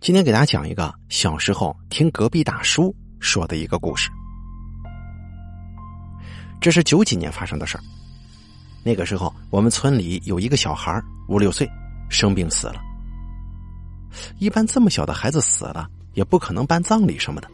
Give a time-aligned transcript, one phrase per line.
[0.00, 4.10] 今天给大家讲一个小时候听隔壁大叔说的一个故事。
[6.60, 7.82] 这是九几年发生的事儿。
[8.84, 11.68] 那个时候，我们村里有一个小孩五六岁，
[12.08, 12.80] 生病死了。
[14.38, 17.48] 一般这么小的孩子死了，也不可能办葬礼什么的，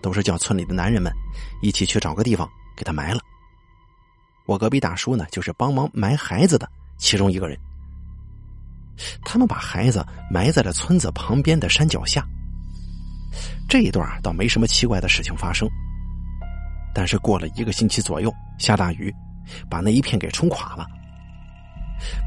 [0.00, 1.12] 都是叫村里的男人们
[1.60, 3.20] 一起去找个地方给他埋了。
[4.46, 6.68] 我隔壁大叔呢，就是帮忙埋孩子的
[6.98, 7.58] 其中一个人。
[9.24, 12.26] 他们把孩子埋在了村子旁边的山脚下。
[13.68, 15.68] 这一段倒没什么奇怪的事情发生，
[16.94, 19.12] 但是过了一个星期左右，下大雨，
[19.68, 20.86] 把那一片给冲垮了。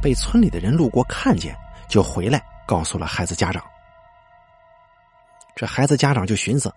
[0.01, 1.55] 被村里的人路过看见，
[1.87, 3.63] 就回来告诉了孩子家长。
[5.55, 6.73] 这孩子家长就寻思，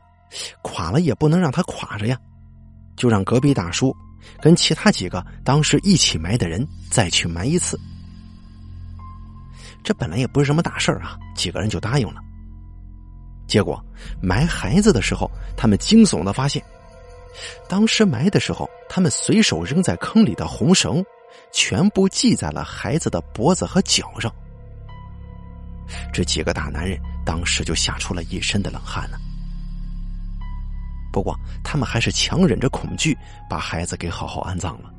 [0.63, 2.19] 垮了也不能让他垮着呀，
[2.97, 3.95] 就让隔壁大叔
[4.41, 7.79] 跟其他几个当时一起埋的人再去埋一次。
[9.83, 12.21] 这本来也不是什么大事儿啊，几个人就答应了。
[13.47, 13.85] 结果
[14.23, 16.63] 埋孩子的时候，他们惊悚的发现，
[17.69, 21.05] 当时埋的时候，他们随手扔在坑里的红绳，
[21.51, 24.33] 全部系在了孩子的脖子和脚上。
[26.13, 29.19] 这几个大男人当时就吓出了一身的冷汗呢。
[31.13, 34.93] 不过他们还是强忍着恐惧，把孩子给好好安葬了。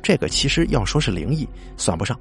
[0.00, 2.16] 这个其实要说是灵异，算不上。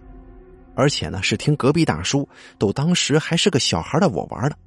[0.75, 4.57] 而且呢，是听隔壁大叔都当时还是个小孩的我玩的，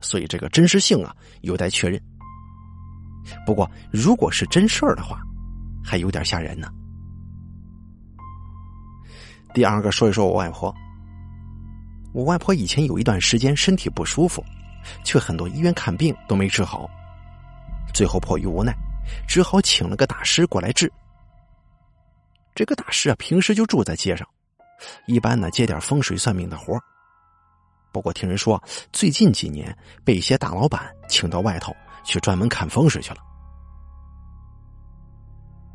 [0.00, 2.00] 所以这个真实性啊有待确认。
[3.44, 5.20] 不过，如果是真事儿的话，
[5.84, 6.68] 还有点吓人呢。
[9.52, 10.74] 第二个说一说我外婆。
[12.12, 14.44] 我外婆以前有一段时间身体不舒服，
[15.04, 16.88] 去很多医院看病都没治好，
[17.92, 18.74] 最后迫于无奈，
[19.26, 20.90] 只好请了个大师过来治。
[22.54, 24.26] 这个大师啊，平时就住在街上。
[25.06, 26.78] 一般呢，接点风水算命的活
[27.92, 31.74] 不过听人说，最近几年被一些大老板请到外头
[32.04, 33.18] 去专门看风水去了。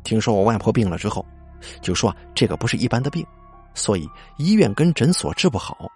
[0.04, 1.26] 听说我外婆病了之后，
[1.80, 3.26] 就说这个不是一般的病，
[3.74, 5.90] 所以医院跟诊所治不好。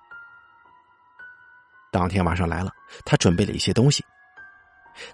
[1.93, 2.73] 当天晚上来了，
[3.05, 4.05] 他准备了一些东西。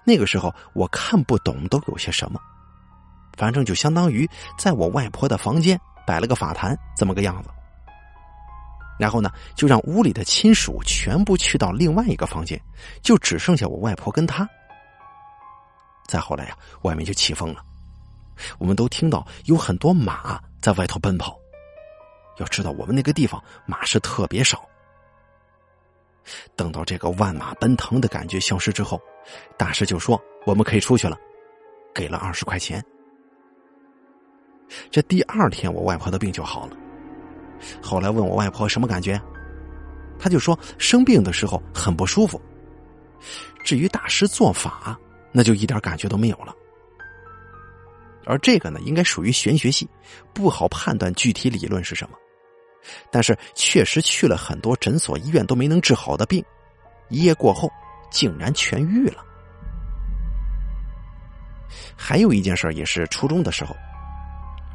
[0.03, 2.39] 那个时候我看不懂都有些什么，
[3.37, 4.27] 反正就相当于
[4.57, 7.49] 在我外婆的房间摆了个法坛，这么个样子。
[8.99, 12.61] 然后呢，就让屋里的亲属全部去到另外一个房间，
[13.01, 14.47] 就只剩下我外婆跟他。
[16.07, 17.63] 再后来呀，外面就起风了，
[18.59, 21.39] 我们都听到有很多马在外头奔跑。
[22.37, 24.63] 要知道，我们那个地方马是特别少。
[26.55, 29.01] 等到这个万马奔腾的感觉消失之后，
[29.57, 31.17] 大师就说我们可以出去了，
[31.93, 32.83] 给了二十块钱。
[34.89, 36.77] 这第二天，我外婆的病就好了。
[37.81, 39.21] 后来问我外婆什么感觉，
[40.19, 42.41] 他就说生病的时候很不舒服。
[43.63, 44.99] 至于大师做法，
[45.31, 46.53] 那就一点感觉都没有了。
[48.25, 49.89] 而这个呢，应该属于玄学系，
[50.33, 52.17] 不好判断具体理论是什么。
[53.09, 56.43] 但是确实去了很多诊所、医院都没能治好的病，
[57.09, 57.71] 一夜过后
[58.11, 59.23] 竟然痊愈了。
[61.95, 63.75] 还有一件事也是初中的时候。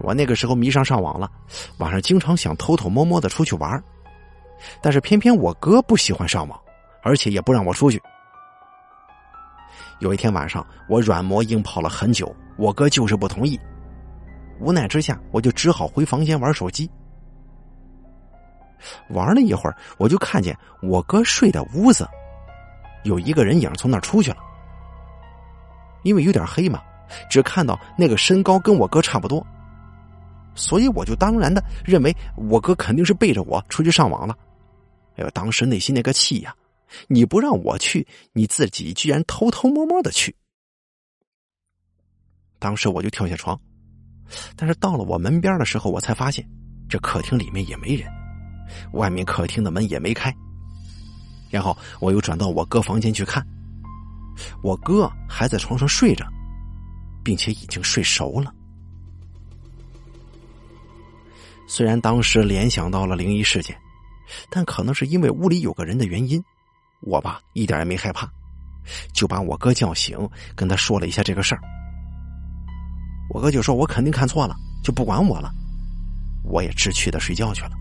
[0.01, 1.31] 我那个时候迷上上网了，
[1.79, 3.83] 晚上经常想偷偷摸摸的出去玩，
[4.81, 6.61] 但是偏偏我哥不喜欢上网，
[7.03, 8.01] 而且也不让我出去。
[9.99, 13.59] 有一天晚上，我软磨硬泡了很久，我哥就是不同意。
[14.61, 16.89] 无奈之下，我就只好回房间玩手机。
[19.11, 22.09] 玩了一会儿，我就看见我哥睡的屋子
[23.03, 24.39] 有一个人影从那儿出去了。
[26.05, 26.81] 因为有点黑嘛，
[27.29, 29.45] 只看到那个身高跟我哥差不多。
[30.59, 34.37] 所以我就当然的认为我哥肯定是背着我出去上网了。
[35.17, 36.55] 哎呦，当时内心那个气呀！
[37.07, 40.35] 你不让我去，你自己居然偷偷摸摸的去。
[42.59, 43.59] 当时我就跳下床，
[44.57, 46.45] 但是到了我门边的时候，我才发现
[46.89, 48.11] 这客厅里面也没人，
[48.95, 50.35] 外面客厅的门也没开。
[51.51, 53.47] 然后我又转到我哥房间去看，
[54.63, 56.27] 我哥还在床上睡着，
[57.23, 58.53] 并且已经睡熟了。
[61.69, 63.77] 虽然当时联想到了灵异事件，
[64.49, 66.43] 但可能是因为屋里有个人的原因，
[67.03, 68.27] 我吧一点也没害怕，
[69.13, 70.19] 就把我哥叫醒，
[70.57, 71.61] 跟他说了一下这个事儿。
[73.29, 75.51] 我哥就说我肯定看错了，就不管我了，
[76.43, 77.73] 我也知趣的睡觉去了。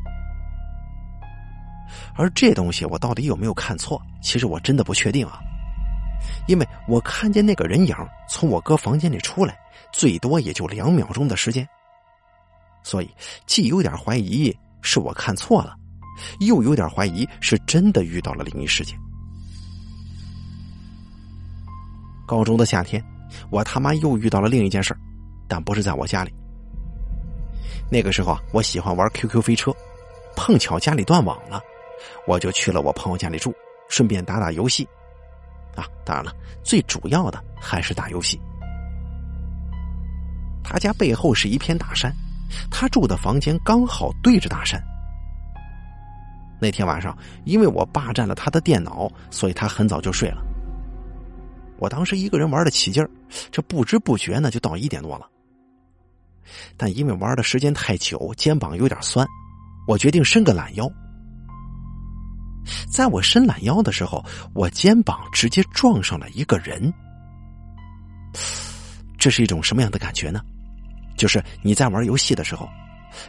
[2.15, 5.39] 而这东西我到底有没有看错，其实我真的不确定啊，
[6.47, 7.95] 因为我看见那个人影
[8.29, 9.57] 从我哥房间里出来，
[9.93, 11.65] 最多也就两秒钟的时间。
[12.87, 13.09] 所以，
[13.45, 15.75] 既有点怀疑是我看错了，
[16.39, 18.97] 又有点怀疑是真的遇到了灵异事件。
[22.25, 23.03] 高中的夏天，
[23.49, 24.95] 我他妈又遇到了另一件事
[25.49, 26.33] 但不是在我家里。
[27.91, 29.75] 那个时候啊，我喜欢玩 QQ 飞车，
[30.37, 31.61] 碰巧家里断网了，
[32.25, 33.53] 我就去了我朋友家里住，
[33.89, 34.87] 顺便打打游戏。
[35.75, 38.39] 啊，当然了，最主要的还是打游戏。
[40.63, 42.15] 他家背后是一片大山，
[42.69, 44.81] 他住的房间刚好对着大山。
[46.59, 47.15] 那天晚上，
[47.45, 50.41] 因为我霸占了他的电脑，所以他很早就睡了。
[51.77, 53.09] 我当时一个人玩的起劲儿，
[53.51, 55.27] 这不知不觉呢就到一点多了。
[56.75, 59.27] 但因为玩的时间太久，肩膀有点酸，
[59.87, 60.89] 我决定伸个懒腰。
[62.91, 66.91] 在我伸懒腰的时候，我肩膀直接撞上了一个人。
[69.17, 70.41] 这是一种什么样的感觉呢？
[71.17, 72.69] 就是你在玩游戏的时候，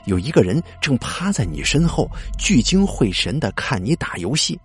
[0.05, 2.09] 有一个人正趴在你身后，
[2.39, 4.59] 聚精会神的看你打游戏。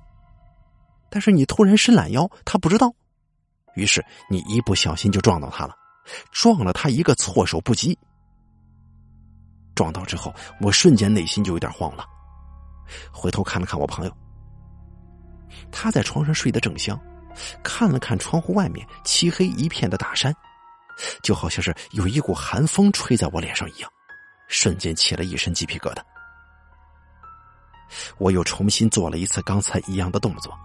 [1.09, 2.93] 但是你突然伸懒腰，他不知道，
[3.75, 5.75] 于是你一不小心就撞到他了，
[6.31, 7.97] 撞了他一个措手不及。
[9.75, 12.05] 撞到之后，我瞬间内心就有点慌了，
[13.11, 14.17] 回头看了看我朋友，
[15.71, 16.99] 他在床上睡得正香，
[17.63, 20.35] 看了看窗户外面漆黑一片的大山，
[21.21, 23.91] 就好像是有一股寒风吹在我脸上一样，
[24.47, 26.01] 瞬间起了一身鸡皮疙瘩。
[28.17, 30.57] 我又重新做了一次刚才一样的动作，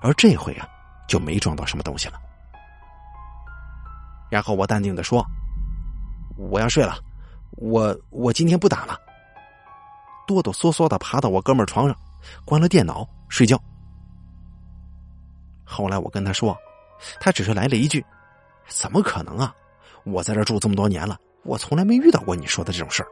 [0.00, 0.68] 而这回啊，
[1.08, 2.20] 就没撞到什么东西了。
[4.30, 5.24] 然后我淡定的说
[6.36, 6.98] ：“我要睡了。”
[7.56, 8.96] 我我今天不打了，
[10.26, 11.98] 哆哆嗦嗦的爬到我哥们床上，
[12.44, 13.58] 关了电脑睡觉。
[15.64, 16.56] 后来我跟他说，
[17.18, 18.04] 他只是来了一句
[18.68, 19.54] ：“怎么可能啊？
[20.04, 23.08] 我在这住这么多年了，我从来没遇到过你说的这种事儿。”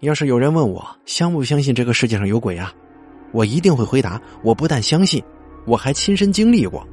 [0.00, 2.74] 要是有人问我相不相信这个世界上有鬼啊，
[3.32, 5.22] 我一定会回答：我不但相信，
[5.66, 6.86] 我还亲身经历过。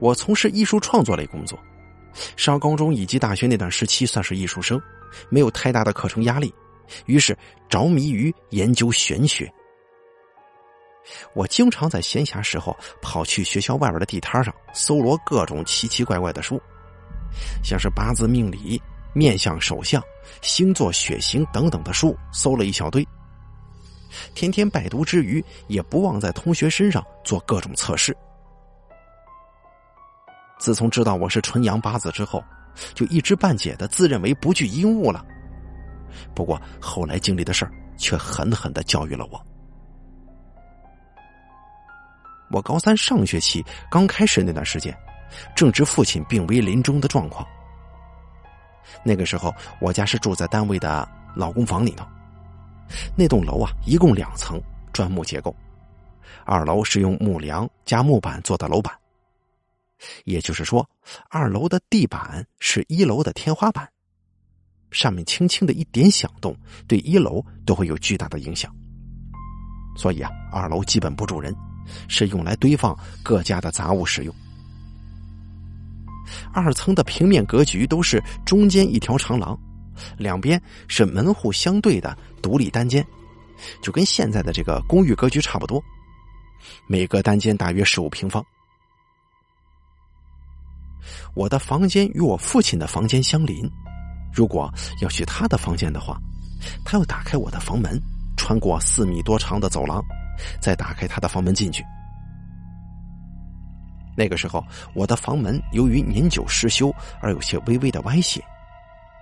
[0.00, 1.56] 我从事艺术创作类工作，
[2.34, 4.82] 上高中以及大学那段时期算是艺术生，
[5.28, 6.52] 没有太大的课程压力，
[7.06, 7.36] 于是
[7.68, 9.52] 着迷于研究玄学。
[11.34, 16.60] 我经常在闲暇时候跑去学校外边的地摊上搜罗各种奇奇怪怪的书，
[17.62, 18.80] 像是八字命理、
[19.14, 20.02] 面相手相、
[20.42, 23.06] 星座血型等等的书，搜了一小堆。
[24.34, 28.16] 天天拜读之余，也不忘在同学身上做各种测试。
[30.58, 32.44] 自从知道我是纯阳八字之后，
[32.94, 35.24] 就一知半解的自认为不惧阴物了。
[36.34, 39.40] 不过后来经历的事儿却狠狠的教育了我。
[42.50, 44.96] 我高三上学期刚开始那段时间，
[45.54, 47.46] 正值父亲病危临终的状况。
[49.04, 52.04] 那个时候，我家是住在单位的老公房里头。
[53.16, 54.60] 那栋楼啊，一共两层，
[54.92, 55.54] 砖木结构，
[56.44, 58.92] 二楼是用木梁加木板做的楼板。
[60.24, 60.88] 也就是说，
[61.28, 63.88] 二楼的地板是一楼的天花板，
[64.90, 66.56] 上面轻轻的一点响动，
[66.88, 68.74] 对一楼都会有巨大的影响。
[69.96, 71.54] 所以啊，二楼基本不住人，
[72.08, 74.34] 是用来堆放各家的杂物使用。
[76.52, 79.58] 二层的平面格局都是中间一条长廊，
[80.16, 83.04] 两边是门户相对的独立单间，
[83.82, 85.82] 就跟现在的这个公寓格局差不多。
[86.86, 88.44] 每个单间大约十五平方。
[91.34, 93.68] 我的房间与我父亲的房间相邻，
[94.32, 96.20] 如果要去他的房间的话，
[96.84, 98.00] 他要打开我的房门，
[98.36, 100.04] 穿过四米多长的走廊，
[100.60, 101.84] 再打开他的房门进去。
[104.16, 104.62] 那个时候，
[104.94, 108.42] 我的房门由于年久失修而有些微微的歪斜，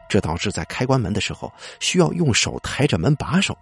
[0.09, 3.57] 这导致在开关门的时候需要用手抬着门把手，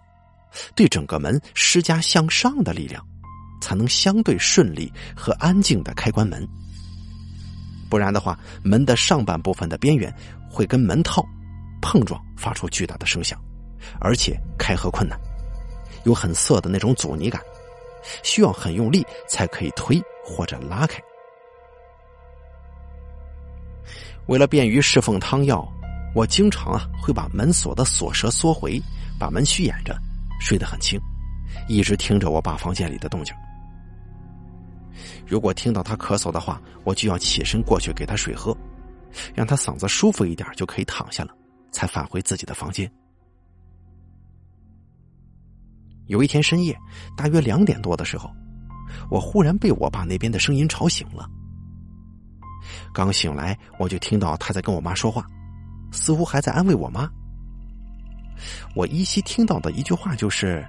[0.73, 3.05] 对整个门施加向上的力量，
[3.61, 6.47] 才能相对顺利和安静的开关门。
[7.89, 10.11] 不然的话，门的上半部分的边缘
[10.49, 11.23] 会跟门套
[11.81, 13.39] 碰撞，发出巨大的声响，
[13.99, 15.19] 而且开合困难，
[16.03, 17.41] 有很涩的那种阻尼感，
[18.23, 21.01] 需要很用力才可以推或者拉开。
[24.27, 25.65] 为了便于侍奉汤药，
[26.13, 28.81] 我经常啊会把门锁的锁舌缩回，
[29.17, 29.97] 把门虚掩着，
[30.39, 30.99] 睡得很轻，
[31.67, 33.33] 一直听着我爸房间里的动静。
[35.25, 38.55] 如果听到他咳嗽的话，我就要起身过去给他水喝，
[39.33, 41.33] 让他嗓子舒服一点就可以躺下了，
[41.71, 42.89] 才返回自己的房间。
[46.07, 46.77] 有一天深夜，
[47.15, 48.29] 大约两点多的时候，
[49.09, 51.29] 我忽然被我爸那边的声音吵醒了。
[52.93, 55.25] 刚醒来，我就听到他在跟我妈说话，
[55.91, 57.09] 似乎还在安慰我妈。
[58.75, 60.65] 我依稀听到的一句话就是：“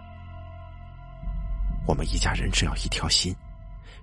[1.86, 3.34] 我们一家人只要一条心，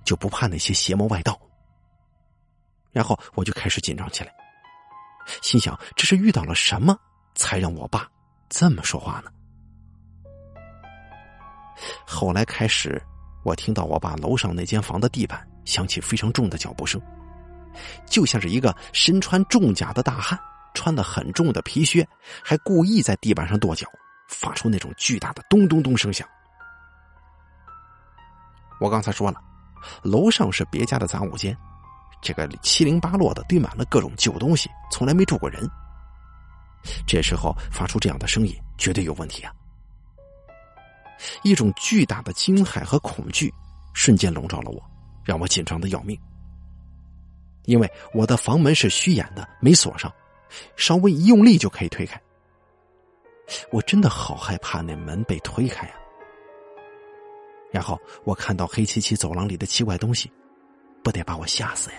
[0.04, 1.38] 就不怕那些邪魔外道。”
[2.92, 4.32] 然后我就开始紧张起来，
[5.42, 6.96] 心想这是遇到了什么，
[7.34, 8.08] 才让我爸
[8.48, 9.30] 这么说话呢？
[12.06, 13.00] 后来开始，
[13.42, 17.00] 我听到我爸楼上那间房的地板响起非常重的脚步声，
[18.06, 20.38] 就像是一个身穿重甲的大汉。
[20.74, 22.06] 穿的很重的皮靴，
[22.44, 23.86] 还故意在地板上跺脚，
[24.28, 26.28] 发出那种巨大的咚咚咚声响。
[28.78, 29.40] 我刚才说了，
[30.02, 31.56] 楼上是别家的杂物间，
[32.20, 35.66] 这个七零八落的堆满了各种旧东西，从来没住过人。
[37.06, 39.52] 这时候发出这样的声音，绝对有问题啊！
[41.42, 43.52] 一种巨大的惊骇和恐惧
[43.92, 44.82] 瞬间笼罩了我，
[45.24, 46.18] 让我紧张的要命。
[47.64, 50.12] 因为我的房门是虚掩的，没锁上。
[50.76, 52.22] 稍微一用力就可以推开，
[53.72, 55.94] 我真的好害怕那门被推开呀！
[57.72, 60.30] 然后我看到黑漆漆走廊里的奇怪东西，
[61.02, 61.96] 不得把我吓死呀！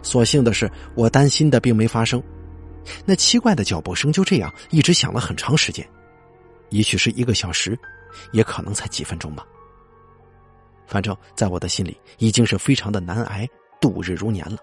[0.00, 2.22] 所幸的是，我担心的并没发生，
[3.04, 5.88] 那奇怪的脚步声就这样一直响了很长时间，
[6.70, 7.78] 也许是一个小时，
[8.32, 9.46] 也可能才几分钟吧。
[10.86, 13.48] 反正，在我的心里，已经是非常的难挨，
[13.80, 14.58] 度日如年了。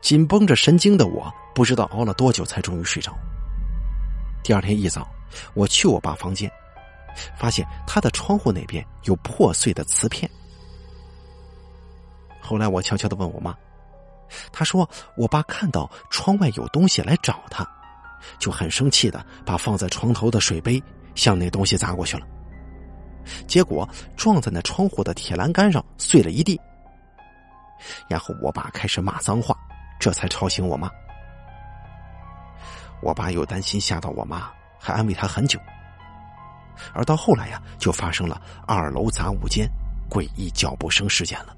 [0.00, 3.12] 紧绷着神经的我，不知道熬了多久才终于睡着。
[4.42, 5.08] 第二天一早，
[5.54, 6.50] 我去我爸房间，
[7.36, 10.30] 发现他的窗户那边有破碎的瓷片。
[12.40, 13.56] 后来我悄悄的问我妈，
[14.52, 17.66] 他说我爸看到窗外有东西来找他，
[18.38, 20.82] 就很生气的把放在床头的水杯
[21.14, 22.26] 向那东西砸过去了，
[23.46, 26.60] 结果撞在那窗户的铁栏杆上碎了一地。
[28.08, 29.56] 然后我爸开始骂脏话，
[29.98, 30.90] 这才吵醒我妈。
[33.02, 35.58] 我爸又担心吓到我妈，还安慰她很久。
[36.92, 39.66] 而到后来呀，就发生了二楼杂物间
[40.10, 41.56] 诡异脚步声事件了。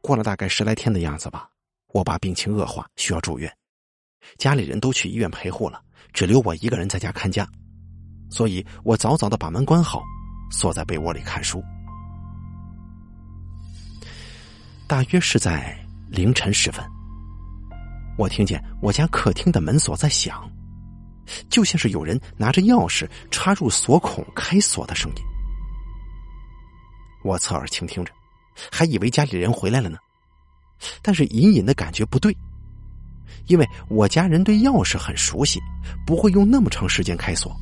[0.00, 1.48] 过了大概十来天的样子吧，
[1.92, 3.50] 我爸病情恶化，需要住院，
[4.38, 5.80] 家里人都去医院陪护了，
[6.12, 7.48] 只留我一个人在家看家，
[8.30, 10.02] 所以我早早的把门关好，
[10.50, 11.62] 锁在被窝里看书。
[14.86, 15.74] 大约是在
[16.08, 16.84] 凌晨时分，
[18.18, 20.46] 我听见我家客厅的门锁在响，
[21.48, 25.22] 就像是有人拿着钥匙插入锁孔开锁的声音。
[27.24, 28.12] 我侧耳倾听着，
[28.70, 29.98] 还以为家里人回来了呢，
[31.02, 32.36] 但是隐隐的感觉不对，
[33.46, 35.60] 因为我家人对钥匙很熟悉，
[36.06, 37.54] 不会用那么长时间开锁，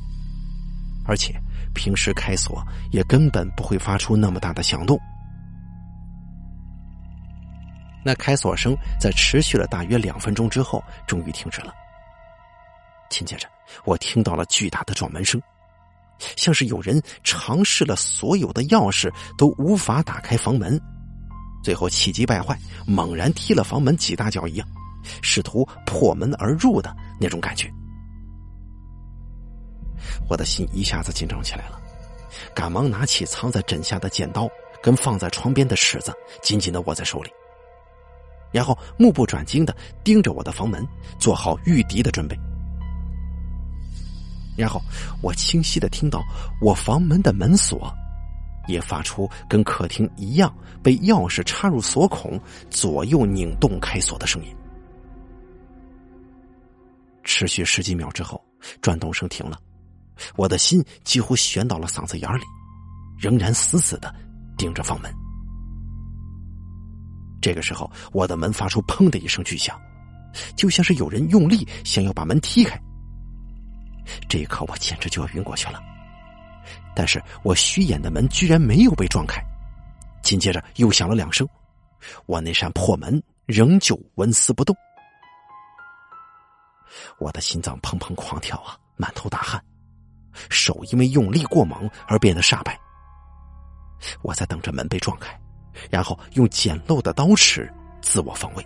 [1.05, 1.33] 而且
[1.73, 4.99] 平时开锁也根本不会发出那么大的响动。
[8.05, 11.73] 那开锁声在持续了大约两分钟之后，终于停止了。
[13.09, 13.47] 紧接着，
[13.85, 15.41] 我听到了巨大的撞门声，
[16.35, 20.79] 像是有人尝试了所有的钥匙都无法打开房门，
[21.63, 24.67] 最后气急败坏，猛然踢了房门几大脚一样，
[25.21, 27.71] 试图破门而入的那种感觉。
[30.29, 31.81] 我的心一下子紧张起来了，
[32.53, 34.49] 赶忙拿起藏在枕下的剪刀，
[34.81, 37.29] 跟放在床边的尺子，紧紧的握在手里。
[38.51, 40.85] 然后目不转睛的盯着我的房门，
[41.17, 42.37] 做好御敌的准备。
[44.55, 44.81] 然后
[45.21, 46.23] 我清晰的听到
[46.61, 47.93] 我房门的门锁
[48.67, 54.55] 也发出跟客厅一样被钥匙插入锁孔左右拧动开锁的声音。
[57.23, 58.43] 持续十几秒之后，
[58.81, 59.57] 转动声停了，
[60.35, 62.43] 我的心几乎悬到了嗓子眼里，
[63.17, 64.13] 仍然死死的
[64.57, 65.11] 盯着房门。
[67.41, 69.79] 这个时候，我的门发出“砰”的一声巨响，
[70.55, 72.79] 就像是有人用力想要把门踢开。
[74.27, 75.81] 这一刻，我简直就要晕过去了。
[76.95, 79.43] 但是我虚掩的门居然没有被撞开，
[80.21, 81.47] 紧接着又响了两声，
[82.25, 84.75] 我那扇破门仍旧纹丝不动。
[87.19, 89.63] 我的心脏砰砰狂跳啊，满头大汗，
[90.49, 92.79] 手因为用力过猛而变得煞白。
[94.21, 95.37] 我在等着门被撞开。
[95.89, 97.67] 然后用简陋的刀尺
[97.99, 98.63] 自我防卫，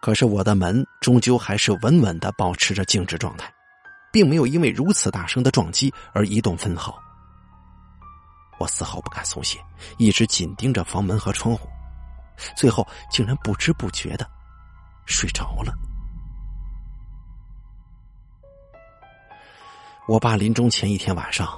[0.00, 3.52] 可是我的门终究还是稳稳的保持着静止状态，
[4.10, 6.98] 并没有因为如此大声的撞击而移动分毫。
[8.58, 9.58] 我丝毫不敢松懈，
[9.98, 11.68] 一直紧盯着房门和窗户，
[12.56, 14.28] 最后竟然不知不觉的
[15.06, 15.72] 睡着了。
[20.08, 21.48] 我爸临终前一天晚上。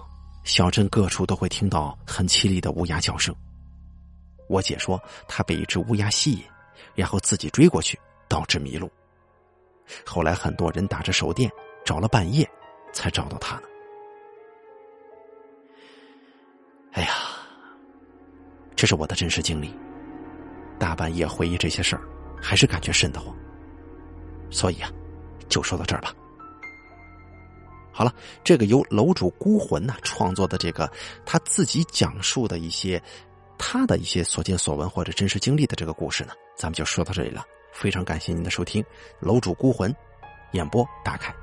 [0.45, 3.33] 小镇各处都会听到很凄厉的乌鸦叫声。
[4.49, 6.45] 我姐说，她被一只乌鸦吸引，
[6.97, 7.97] 然后自己追过去，
[8.33, 8.91] 导致迷路。
[10.07, 11.53] 后来很多人打着手电
[11.85, 12.51] 找了半夜，
[12.91, 13.63] 才找到他呢。
[16.93, 17.11] 哎呀，
[18.75, 19.71] 这是我的真实经历。
[20.79, 22.03] 大半夜回忆这些事儿，
[22.41, 23.37] 还是感觉瘆得慌。
[24.51, 24.91] 所以啊，
[25.47, 26.15] 就说到这儿吧。
[27.93, 30.91] 好了，这个由楼主孤魂呐创作的这个
[31.27, 33.03] 他自己讲述的一些
[33.59, 37.45] 他的一些所见所闻或者真实经历的这个故事呢，咱们就说到这里了。
[37.73, 38.85] 非常感谢您的收听，
[39.19, 39.95] 楼主孤魂
[40.53, 41.35] 演播大凯，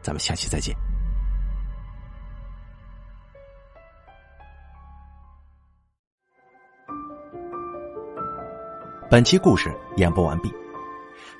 [0.00, 0.74] 咱们下期再见。
[9.10, 10.50] 本期故事演播完毕。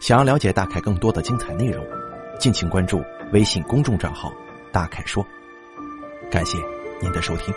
[0.00, 1.86] 想要了解大凯更多的精彩内容，
[2.38, 4.32] 敬请关注微信公众账号
[4.72, 5.24] “大凯说”。
[6.32, 6.58] 感谢
[7.00, 7.54] 您的收听。